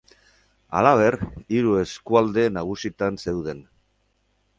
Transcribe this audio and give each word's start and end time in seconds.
Halaber, 0.77 1.17
hiru 1.57 1.75
eskualde 1.81 2.47
nagusitan 2.55 3.21
zeuden. 3.25 3.63